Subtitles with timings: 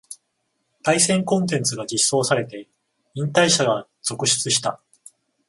[0.81, 2.67] 対戦コンテンツが実装されて
[3.13, 4.81] 引退者が続出した